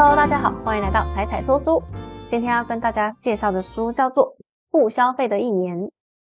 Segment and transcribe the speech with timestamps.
[0.00, 1.82] Hello，大家好，欢迎来到彩彩说书。
[2.28, 4.26] 今天要跟大家介绍的书叫做
[4.70, 5.76] 《不消费的一年》。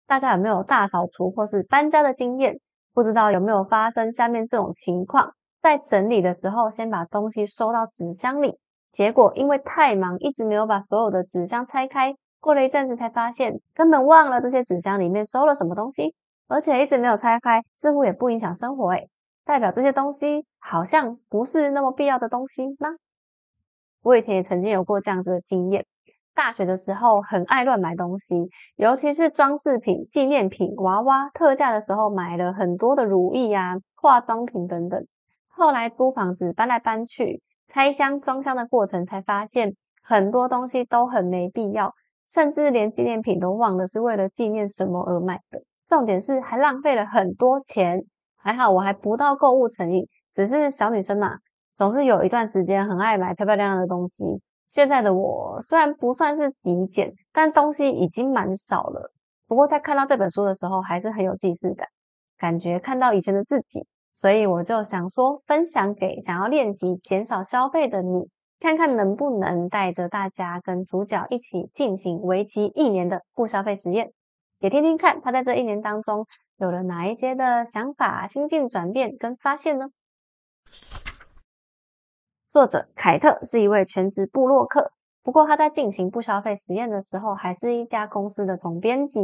[0.07, 2.61] 大家有没有大扫除或是搬家的经验？
[2.93, 8.57] 不知道有没有发生下面这种情况：在整理的时候，先把东西收到纸箱里，
[8.93, 12.15] 结果因为太忙，一直没有把所有的纸箱拆开。
[12.38, 16.15] 过了一阵子，才发现根本忘了这些纸箱里面收了什么东西，
[16.47, 18.93] 而且一直没有拆开，似乎也不影响生活。
[18.93, 19.09] 诶
[19.45, 22.91] 代表这些东西好像不是那么必要的东西吗？
[24.05, 25.85] 我以前也曾经有过这样子的经验。
[26.35, 28.37] 大学的时候很爱乱买东西，
[28.77, 35.07] 尤其是装饰品、纪念品、娃娃，特价的时候买了很多的如意啊、化妆品等等。
[35.49, 41.95] 后来租房子搬来搬去，拆箱装箱的过程才发现，很多东西都很没必要，
[42.29, 45.63] 甚至连纪念品都忘了是为了纪念什么而买的。
[45.87, 48.05] 重点是还浪费了很多钱。
[48.37, 51.39] 还好我还不到购物成瘾，只是小女生嘛。
[51.74, 54.24] 总是有一段时间很爱买漂漂亮亮的东西。
[54.66, 59.12] 现在的我虽然不算是极简，但东西已经蛮少了。
[59.46, 61.88] 不过在看到这本书的时候，还是很有既视感，
[62.38, 63.87] 感觉看到以前的自己。
[64.10, 68.28] 所以我就想说，分享给想要练习减少消费的你，
[68.60, 74.12] 看看能不能带着大家跟主角一起进行为期一年的不消费实验，
[74.60, 79.88] 也听听看他在这一年当中有了哪一些的想法、心境转变跟发现呢？
[82.55, 84.93] 作者凯特是一位全职布洛克，
[85.25, 89.21] 不过他在进行不消费实验的时候，还是一家公司的总编辑。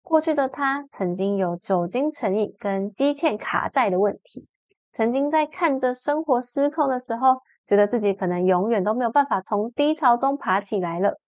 [0.00, 4.46] 过去的他曾经有酒精成瘾跟积欠卡债的问题，
[4.92, 11.18] 曾经在看着生活失控的时候，觉得自己可能永远都没有办法从低潮中爬起来了。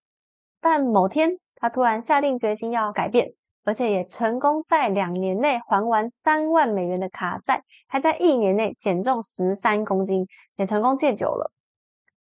[0.61, 3.33] 但某天，他突然下定决心要改变。
[3.71, 10.27] 而且也成功在两年内还完三万美元的卡债，还在一年内减重十三公斤，
[10.57, 11.53] 也成功戒酒了。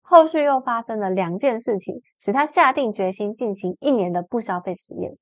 [0.02, 5.18] 后续又发生了两件事情，使他下定决心进行一年的不消费实验。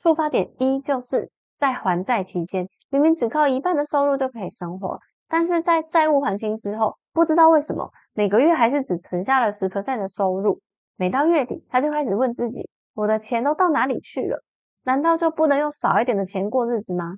[0.00, 10.60] 出发点一就是在还债期间，明明只靠一半的收入就可以生活，但是在债务还清之后，不知道为什么每个月还是只存下了十 percent 的收入。
[10.94, 14.44] 每到月底，他就开始问自己：我的钱都到哪里去了？
[14.84, 17.16] 难道就不能用少一点的钱过日子吗？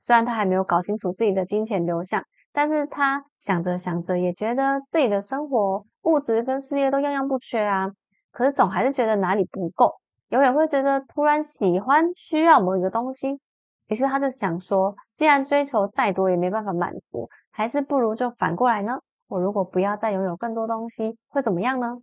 [0.00, 7.88] 虽然他还没有搞清楚自己的金钱流向，但是他想着想着也觉得自己的生活物质跟事业都样样不缺啊。
[8.30, 9.94] 可是总还是觉得哪里不够，
[10.28, 13.40] 永远会觉得突然喜欢需要某一个东西。
[13.86, 18.98] 于是他就想说，既然追求再多也没办法满足，还是不如就反过来呢？
[19.28, 21.98] 我如果不要再拥有更多东西，会怎么样呢？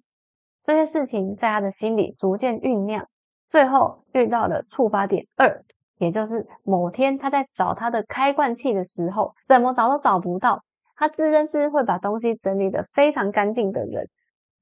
[0.63, 3.05] 这些事情在他的心里逐渐酝酿。
[3.51, 5.61] 最后遇到了触发点二，
[5.97, 10.63] 也就是某天他在找他的开罐器的时候，怎么找都找不到。
[10.95, 14.07] 他自认是会把东西整理的非常干净的人，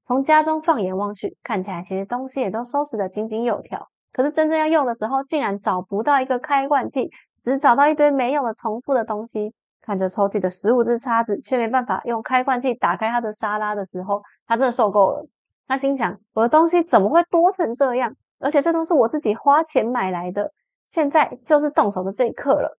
[0.02, 3.86] 从家中放眼望去，看起来其实东西也都收拾的井井有条。
[4.12, 9.54] 可是真正要用的时候，竟然找不到一个开罐器，只找到一堆没用的重复的东西。
[9.82, 15.26] 看着抽屉的十五只叉子，却没办法用开罐器打开他的沙拉的时候，他真的受够了。
[15.68, 18.16] 他心想：我的东西怎么会多成这样？
[18.40, 20.52] 而且这都是我自己花钱买来的，
[20.86, 22.76] 现在就是动手的这一刻了。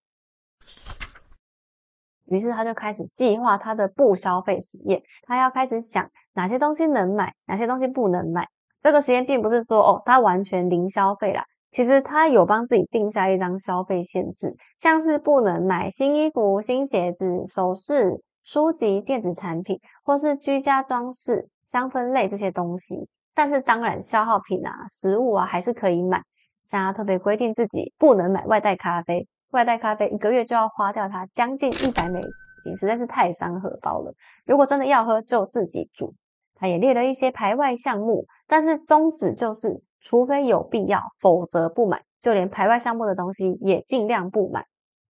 [2.26, 8.48] 于是他就开始计划他的不消费实验，他要开始想哪些东西能买，哪些东西不能买。
[8.82, 23.08] 这个实验并不是说哦，他完全零消费啦，其实他有帮自己定下一张消费限制，像是不能买新衣服、新鞋子、首饰、书籍、电子产品，或是居家装饰、香氛类这些东西。
[23.34, 26.22] 但是当然，消耗品啊、食物啊还是可以买。
[26.64, 32.22] 像他特别规定自己不能买外带咖啡，外带咖啡一个月就要花掉他将近一百美
[32.64, 34.14] 金，实在是太伤荷包了。
[34.46, 36.14] 如果真的要喝，就自己煮。
[36.56, 42.04] 他也列了一些排外项目，但是宗旨就是，除非有必要，否则不买。
[42.22, 44.66] 就连排外项目的东西也尽量不买。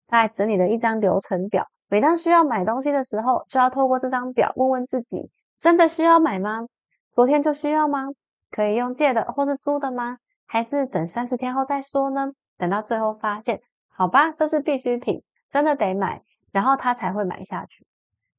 [0.07, 6.67] 他还整理了一张流程表，每当需要买东西的时候，就要透过这张表问问自己：真的需要买吗？
[7.17, 8.09] 昨天就需要吗？
[8.51, 10.19] 可以用借的或是租的吗？
[10.45, 12.31] 还是等三十天后再说呢？
[12.59, 16.21] 等到最后发现，好吧，这是必需品，真的得买，
[16.51, 17.87] 然后他才会买下去。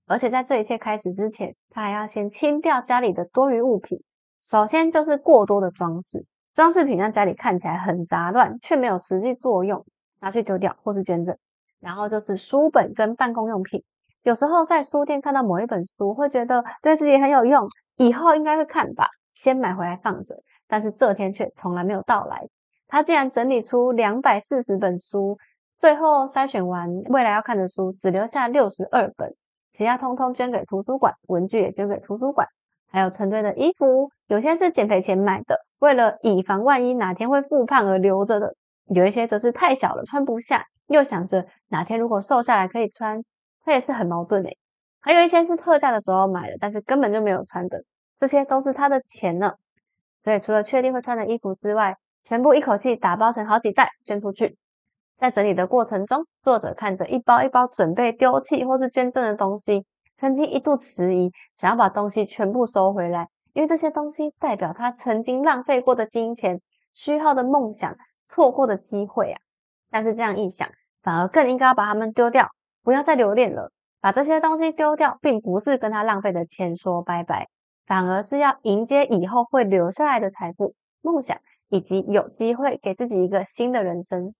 [0.07, 4.01] 而且在这一切开始之前，他还要先清掉家里的多余物品。
[4.41, 9.85] 首先就是过多的装饰，装饰品让家里看起来很杂乱，却没有实际作用，
[10.21, 11.37] 拿去丢掉或是捐赠。
[11.81, 13.83] 然后就是书本跟办公用品，
[14.23, 17.69] 有时候在书店看到某一本书，会觉得对自己很有用。
[17.99, 20.37] 以后应该会看吧，先买回来放着。
[20.67, 22.49] 但是这天却从来没有到来。
[22.87, 25.37] 他竟然整理出两百四十本书，
[25.77, 29.35] 最后筛选完未来要看的书，只留下六十二本，
[29.71, 32.47] 其他通通捐给图书馆，文具也捐给图书馆。
[32.91, 38.47] 还有成堆的衣服，有些是减肥前买的，为了以防万一哪天会复胖而留着的；
[38.87, 43.23] 有一些则是太小了穿不下，又想着哪天如果瘦下来可以穿，
[43.65, 44.57] 它也是很矛盾诶。
[45.09, 47.83] 还有一些是特价的时候买的，但是根本就没有穿的，
[48.19, 49.55] 这些都是他的钱呢。
[50.21, 54.59] 所以除了确定会穿的衣服之外，全部一口气打包成好几袋捐出去。
[55.17, 66.61] 在整理的过程中，作者看着一包一包准备丢弃或是捐赠的东西，曾经一度迟疑，想要把东西全部收回来，因为这些东西代表他曾经浪费过的金钱、
[66.93, 67.97] 虚耗的梦想、
[68.27, 69.41] 错过的机会啊。
[69.91, 70.69] 但是这样一想，
[71.01, 72.51] 反而更应该要把它们丢掉，
[72.83, 73.73] 不要再留恋了。
[74.01, 77.49] 把这些东西丢掉，并不是跟他浪费的钱说拜拜，
[77.87, 84.35] 反而是要迎接以后会留下来的财富、梦想，以及有机会给自己一个新的人生。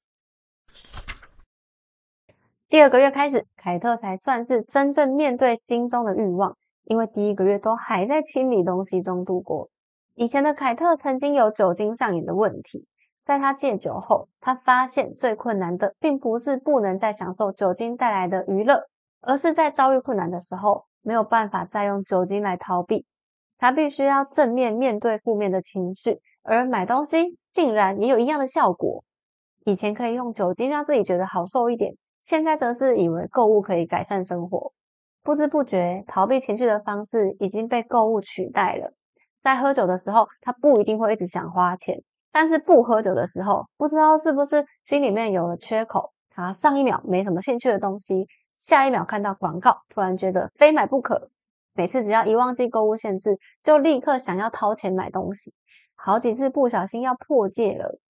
[2.69, 9.71] 第二个月开始，凯特才算是真正面对心中的欲望，因为第一个月都还在清理东西中度过。
[10.15, 12.87] 以前的凯特曾经有酒精上瘾的问题，
[13.25, 18.87] 在他戒酒后，他发现最困难的并不是不能再享受酒精带来的娱乐，
[19.21, 23.07] 而是在遭遇困难的时候，没有办法再用酒精来逃避，
[23.59, 29.05] 他必须要正面面对负面的情绪，而买东西竟然也有一样的效果。
[29.65, 34.73] 以前可以用酒精让自己觉得好受一点，现在则是以为购物可以改善生活。
[35.23, 38.93] 不知不觉，逃避情绪的方式已经被购物取代了。
[39.43, 48.27] 在喝酒的时候，他不一定会一直想花钱，但是不喝酒的时候，不知道是不是心里面有了缺口，他上一秒没什么兴趣的东西，
[48.59, 51.31] 下一秒看到广告，突然觉得非买不可。
[51.75, 55.55] 每次只要一忘记购物限制，就立刻想要掏钱买东西，
[55.95, 58.01] 好几次不小心要破戒了。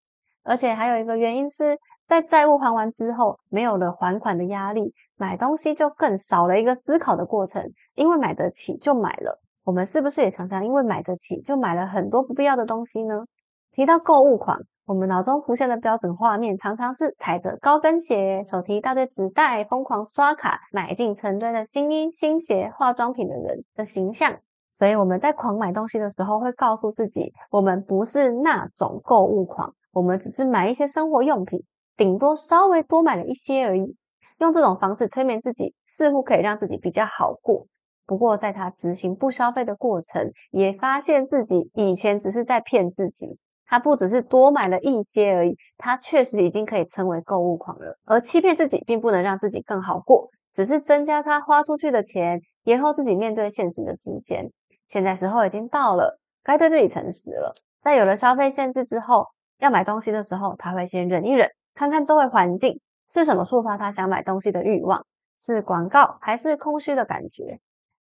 [0.42, 9.38] 而且还有一个原因是在债务还完之后，没有了还款的压力，买东西就更少了一个思考的过程，因为买得起就买了。
[9.64, 13.26] 我们是不是也常常因为买得起就买了很多不必要的东西呢？
[13.70, 24.38] 提到购物狂，我们脑中浮现的标准画面常常是踩着高跟鞋，手提一大堆纸袋，疯狂刷卡，买进成堆的新衣、新鞋、化妆品的人的形象。
[24.66, 29.74] 所以我们在狂买东西的时候，会告诉自己，我们不是那种购物狂。
[29.92, 31.62] 我们只是买一些生活用品，
[31.94, 33.94] 顶多稍微多买了一些而已。
[34.38, 37.66] 用这种方式催眠自己，似乎可以让自己比较好过。
[38.06, 43.36] 不过，在他执行不消费的过程，也发现自己以前只是在骗自己。
[43.68, 47.96] 他不只是多买了一些而已，他确实已经可以称为购物狂了。
[48.04, 54.50] 而欺骗自己，并不能让自己更好过，只是增加他花出去的钱，延后自己面对现实的时间。
[54.86, 57.54] 现在时候已经到了，该对自己诚实了。
[57.82, 59.26] 在有了消费限制之后。
[59.58, 62.80] 要买东西的时候，他会先忍一忍，看看周围环境
[63.10, 65.04] 是什么触发他想买东西的欲望，
[65.36, 67.58] 是广告还是空虚的感觉。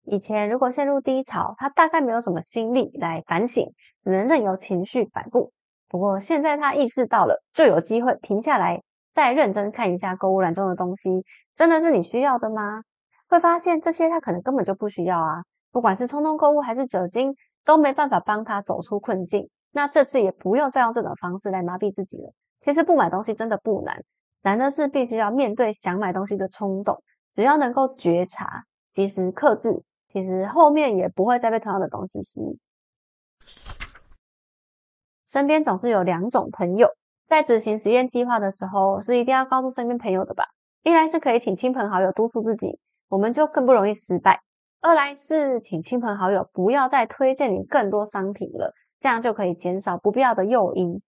[0.09, 3.73] 以前如果陷入低潮，他大概没有什么心力来反省，
[4.03, 5.51] 只能任由情绪摆布。
[5.89, 8.81] 不过现在他意识到了，就有机会停下来，
[9.11, 11.23] 再认真看一下购物篮中的东西，
[11.53, 12.83] 真的是你需要的吗？
[13.27, 15.43] 会发现这些他可能根本就不需要啊！
[15.71, 19.49] 不管是冲动购物还是酒精，都没办法帮他走出困境。
[19.73, 22.31] 那这次也不用再用这种方式来麻痹自己了。
[22.61, 24.01] 其实不买东西真的不难，
[24.41, 27.03] 难的是必须要面对想买东西的冲动。
[27.33, 32.59] 只要能够觉察、及时克制，其实后面也不会再被同样的东西吸引。
[35.25, 36.89] 身边总是有两种朋友，
[37.27, 40.45] 在执行实验计划的时候，是一定要告诉身边朋友的吧？
[40.83, 44.37] 一来是可以请亲朋好友督促自己，我们就更不容易失败；
[44.79, 48.73] 二来是请亲朋好友不要再推荐你更多商品了。
[48.99, 51.01] 这样就可以减少不必要的诱因。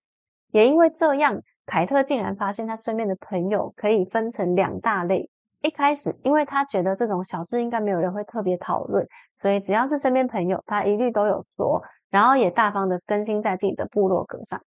[0.52, 5.30] 也因为这样，凯特竟然发现他身边的朋友可以分成两大类。
[5.62, 14.62] 一开始，因为他觉得这种小事应该没有人会特别讨论，所以只要是身边朋友，他一律都有说，然后也大方的更新在自己的部落格上。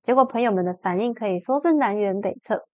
[0.00, 2.64] 结果朋友们的反应可以说是南辕北辙。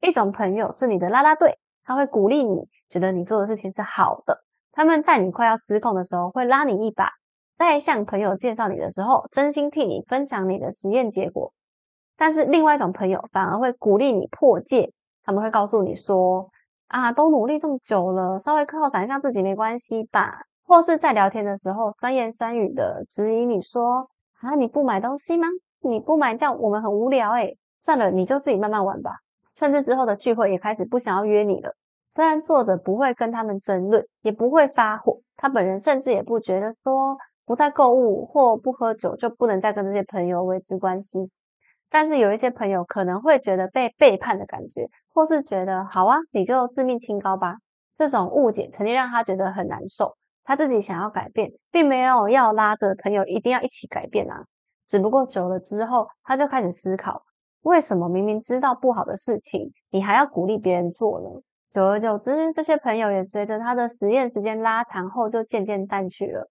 [0.00, 4.42] 一种朋友是你的拉拉队，他会鼓励你，觉得你做的事情是好的。
[4.72, 7.10] 他们在你快要失控的时候，会拉你一把。
[7.54, 11.52] 在向朋友介绍你的时候，真心替你分享你的实验结果。
[12.16, 14.92] 但是另外一种朋友反而会鼓励你破戒，
[15.22, 16.50] 他们会告诉你说
[16.92, 24.08] ：“啊，都努力这么久了，稍微犒赏一下自己没关系吧。”或是在聊天的时候酸言酸语的质疑你说
[24.42, 25.48] ：“啊，你不买东西吗？
[25.80, 29.12] 你不买这样我们很无聊诶，算了，你就自己慢慢玩吧。”
[29.56, 31.74] 甚至之后的聚会也开始不想要约你了。
[32.08, 37.16] 虽然作者不会跟他们争论，也不会发火，他本人甚至也不觉得说。
[37.44, 41.28] 不再购物或不喝酒，就不能再跟这些朋友维持关系。
[41.92, 47.56] 但是有一些朋友可能会觉得被背叛的感觉，或是觉得好啊，你就自命清高吧。
[47.94, 50.16] 这种误解曾经让他觉得很难受。
[50.42, 54.42] 他自己想要改变，并没有要拉着朋友一定要一起改变啊。
[54.88, 57.22] 只不过久了之后，他就开始思考，
[57.60, 61.28] 为什么明明知道不好的事情，你还要鼓励别人做呢？
[61.70, 66.48] 久而久之，这些朋友也随着他的实验时间拉长后，就渐渐淡去了。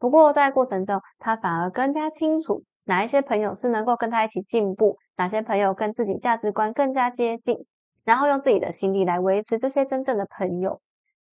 [0.00, 7.66] 不过在过程中，他反而更加清楚哪一些朋友是能够跟他一起进步，哪些朋友跟自己价值观更加接近，
[8.04, 10.80] 然后用自己的心力来维持这些真正的朋友。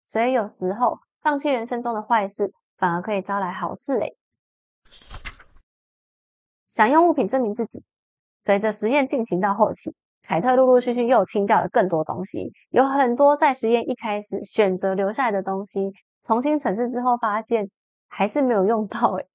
[0.04, 4.16] 所以有时候放弃人生中的坏事，反而可以招来好事诶。
[6.66, 7.84] 想用物品证明自己，
[8.44, 15.92] 随着实验进行到后期，凯特陆陆续续又清掉了更多东西，有很多在实验一开始选择留下来的东西，
[16.24, 17.70] 重新审视之后发现。
[18.08, 19.28] 还是没有用到诶，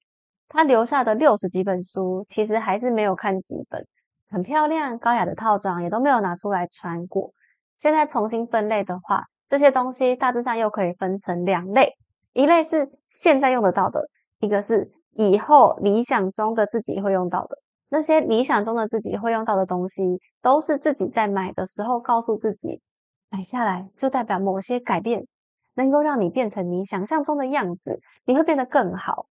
[0.53, 3.87] 他留下的六十几本书，其实还是没有看几本。
[4.29, 7.31] 很漂亮、高雅的套装也都没有拿出来穿过。
[7.77, 11.93] 现在重新分类的话，这些东西大致上又可以分成两类：
[12.33, 17.57] 一类是现在用得到的，一个是以后理想中的自己会用到的。
[17.87, 22.81] 那些理想中的自己会用到的东西，都是自己在买的时候告诉自己，
[23.29, 25.25] 买下来就代表某些改变。
[25.73, 29.27] 能够让你变成你想象中的样子，你会变得更好。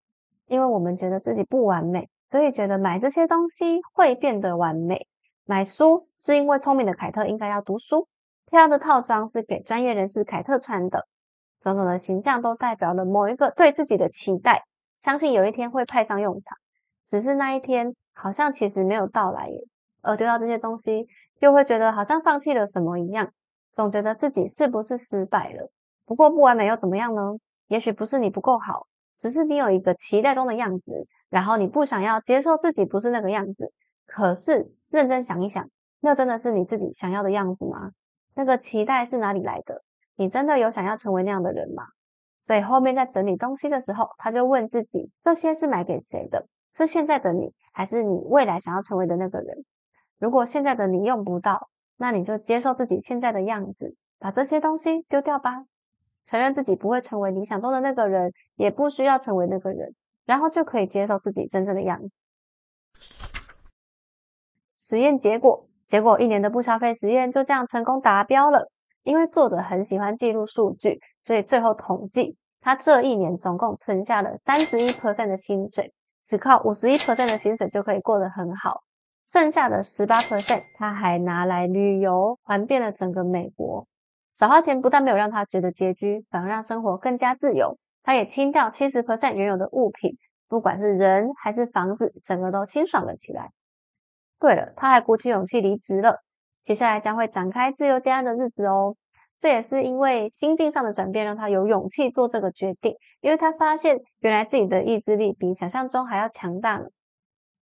[0.51, 5.07] 因为我们觉得自己不完美，所以觉得买这些东西会变得完美。
[5.45, 8.09] 买书是因为聪明的凯特应该要读书，
[8.49, 11.07] 漂亮的套装是给专业人士凯特穿的。
[11.61, 14.65] 种种的形象都代表了某一个对自己的期待，
[14.99, 16.57] 相信有一天会派上用场。
[17.05, 19.57] 只是那一天好像其实没有到来耶。
[20.01, 21.07] 而丢掉这些东西，
[21.39, 23.31] 又会觉得好像放弃了什么一样，
[23.71, 25.71] 总觉得自己是不是失败了。
[26.05, 27.21] 不过不完美又怎么样呢？
[27.67, 33.71] 也许不是你不够好，只是你有一个期待中的样子，然后你不想要接受自己不是那个样子。
[34.05, 37.91] 可是认真想一想，那真的是你自己想要的样子吗？
[38.33, 39.83] 那个期待是哪里来的？
[40.15, 41.83] 你真的有想要成为那样的人吗？
[42.39, 46.47] 所以后面在整理东西的时候，他就问自己：这些是买给谁的？
[46.73, 49.63] 是现在的你，还是你未来想要成为的那个人？
[50.17, 55.65] 如果现在的你用不到，那你就接受自己现在的样子，把这些东西丢掉吧。
[56.23, 62.09] 承认自己不会成为理想中的那个人，也不需要成为那个人，然后就可以接受自己真正的样子。
[64.77, 68.71] 实验结果，结果一年的不消费实验就这样成功达标了。
[69.03, 75.91] 因为作者很喜欢记录数据，所以最后统计，他这一年总共存下了三十一 percent 的薪水，
[76.23, 78.83] 只靠五十一 percent 的薪水就可以过得很好，
[79.25, 83.87] 剩下的十八 percent 他还拿来旅游，玩遍了整个美国。
[84.33, 87.77] 少花钱不但没有让他觉得拮据，反而让生活更加自由。
[88.03, 93.51] 他也清掉七十克散原有的物品，不管是人还是房子，整个都清爽了起来。
[94.39, 96.17] 对了，他还鼓起勇气离职了，
[96.61, 98.95] 接下来将会展开自由接案的日子哦。
[99.37, 102.95] 这也是因为心境上的转变，让他有勇气做这个决定。
[103.21, 106.85] 因为他发现原来自己的意志力比想象中还要强大呢。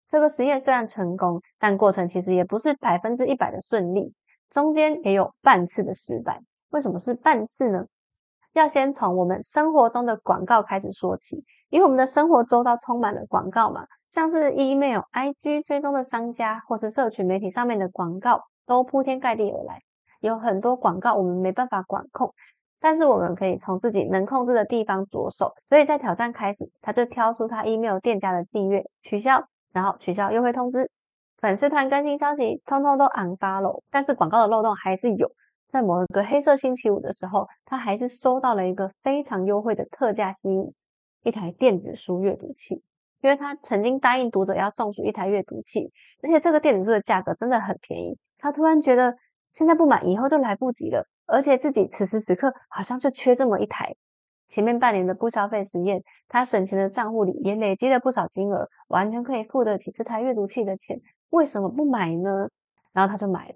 [0.08, 4.12] 这个实验虽然成功，但过程其实也不是百分之一百的顺利。
[4.48, 7.84] 中间也有半次的失败，为什么是半次呢？
[8.52, 19.80] 要先从我们生活中的广告开始说起，因为我们的生活周遭充满了广告嘛，像是 email、IG 追踪的商家，或是社群媒体上面的广告，都铺天盖地而来。
[20.20, 22.34] 有很多广告我们没办法管控，
[22.80, 25.52] 但是我们可以从自己能控制的地方着手。
[25.68, 30.90] 所以在挑战开始，他就挑出他 email 店家的订阅取消，然后取消优惠通知。
[31.36, 35.30] 粉丝团更新消息，通通都安发了但是广告的漏洞还是有。
[35.70, 40.72] 在某一个黑色星期五的时候，他还是收到了一个非常优惠的特价新
[41.22, 42.82] 一台电子书阅读器，
[43.20, 48.18] 因为他曾经答应读者要送出一台阅读器，而且这个电子书的价格真的很便宜。
[48.38, 49.14] 他突然觉得
[49.50, 53.94] 现在不买，以后就来不及了，而且自己此时此刻好像就缺这么一台。
[54.48, 60.98] 前面半年的不消费实验，他省钱的账户里也累积了不少金额，完全可以付得起这台阅读器的钱。
[61.28, 62.48] 为什么不买呢？
[62.94, 63.54] 然后他就买了。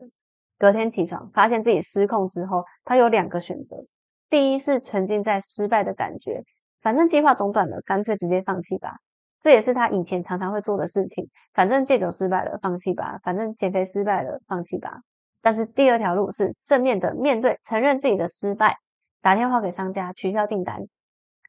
[0.63, 3.85] 隔天起床，发现自己失控之后，他有两个选择：
[4.31, 6.45] 第一是沉浸在失败的感觉，
[6.81, 8.99] 反正计划中断了，干脆直接放弃吧。
[9.41, 11.29] 这也是他以前常常会做的事情。
[11.53, 15.01] 反正戒酒失败了，放弃吧；反正减肥失败了，放弃吧。
[15.41, 18.77] 但是第二条路是正面的面对，承认自己的失败，
[19.21, 20.83] 打电话给商家取消订单。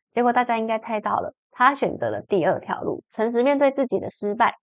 [0.09, 4.55] 结果大家应该猜到了，他选择了第二条路，诚实面对自己的失败。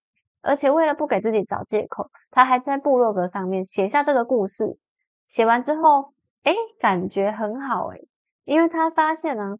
[0.42, 4.78] 而且为了不给自己找借口，他还在部落格上面写下这个故事。
[5.26, 8.00] 写完之后，哎，感觉很好哎，
[8.44, 9.56] 因为他发现呢，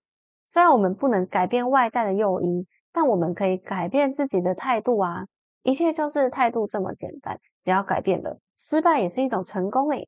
[0.46, 5.26] 虽然我们不能改变外在的诱因，但我们可以改变自己的态度啊。
[5.62, 10.06] 一切就是态度这么简单，只要改变了，失败也是一种成功哎。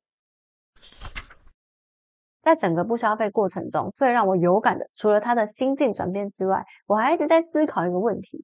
[2.41, 8.43] 在整个不消费过程中，最让我有感的，除了他的心境转变之外，我还一直在思考一个问题：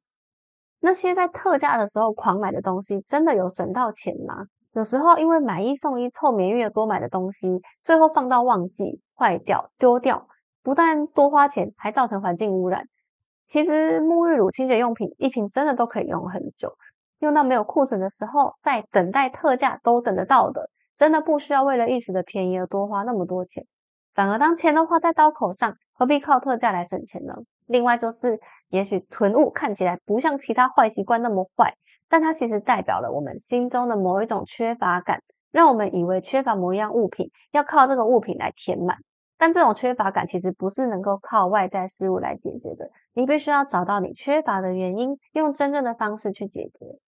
[0.79, 4.45] 那些在特价的时候狂买的东西，真的有省到钱吗？
[4.73, 10.27] 有时候因为买一送一凑免运多买的东西，最后放到旺季坏掉丢掉，
[10.63, 12.85] 不但多花钱，还造成环境污染。
[13.45, 16.75] 其实沐浴乳、清洁用品一瓶真的都可以用很久，
[17.17, 23.65] 用到没有库存的时候，在等待特价都等得到的，真的不需要为了一时的便宜而多花那么多钱。
[24.13, 27.33] 反而当钱都花在刀口上，何必靠特价来省钱呢？
[27.65, 28.39] 另外就是，
[28.69, 31.75] 也许囤物看起来不像其他坏习惯那么坏，
[32.07, 35.21] 但它其实代表了我们心中的某一种缺乏感，
[35.51, 38.97] 让我们以为缺乏某一样物品，要靠这个物品来填满。
[39.37, 46.99] 但这种缺乏感其实不是能够靠外在事物来解决的，你必须要找到你缺乏的原因，用真正的方式去解决。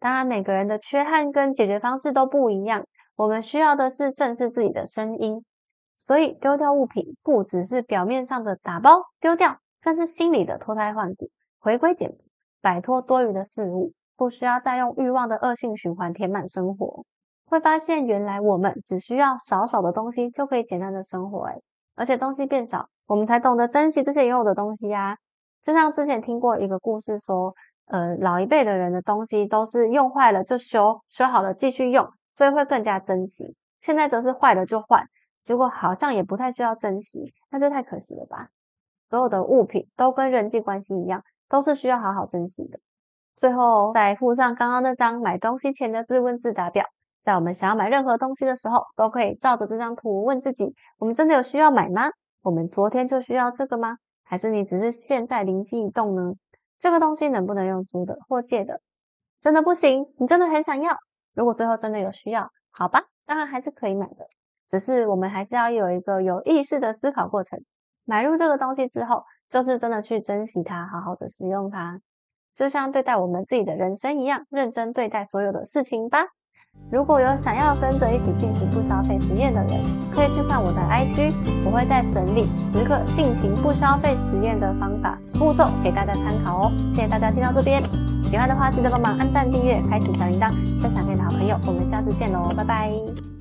[0.00, 5.44] 当然，每个人的缺憾跟解决方式都不一样，我们需要的是正视自己的声音。
[5.94, 12.12] 所以丢掉物品不只是表面上的打包丢掉，更是心里的脱胎换骨，回归简，
[12.60, 17.04] 摆脱多余的事物，不需要再用欲望的恶性循环填满生活。
[17.44, 21.62] 会发现原来我们只需要少少的东西就可以简单的生活，诶
[21.94, 25.16] 而且东西变少，我们才懂得珍惜这些拥有的东西呀。
[25.62, 33.54] 就像之前听过一个故事说，呃，老一辈的人的东西都是用坏了就修，修好了继续用，所以会更加珍惜。
[33.78, 35.06] 现在则是坏了就换。
[35.44, 38.48] 结果好像也不太需要珍惜，那就太可惜了吧。
[39.10, 42.78] 所有的物品都跟人际关系一样，都是需要好好珍惜的。
[43.34, 46.86] 最后再附上刚刚那张买东西前的自问自答表，
[47.22, 52.10] 在我们想要买任何东西的时候，都可以照着这张图问自己：我们真的有需要买吗？
[52.42, 53.98] 我们昨天就需要这个吗？
[54.24, 56.32] 还是你只是现在灵机一动呢？
[56.78, 58.80] 这个东西能不能用租的或借的？
[59.40, 60.96] 真的不行，你真的很想要。
[61.34, 64.26] 如果最后真的有需要，好吧，当然还是可以买的。
[64.68, 67.60] 只是我们还是要有一个有意识的思考过程。
[68.06, 72.00] 买入这个东西之后，就是真的去珍惜它，好好的使用它，
[72.54, 76.20] 就像对待我们自己的人生一样，认真对待所有的事情吧。
[76.90, 79.70] 如果有想要跟着一起进行不消费实验的人，
[80.14, 81.32] 可以去看我的 IG，
[81.64, 86.72] 我会再整理十个进行不消费实验的方法步骤给大家参考哦。
[86.88, 87.82] 谢谢大家听到这边，
[88.30, 90.52] 喜欢的话记得帮忙按赞、订阅、开启小铃铛，
[90.82, 91.56] 分享给你的好朋友。
[91.66, 93.35] 我们下次见喽，拜拜。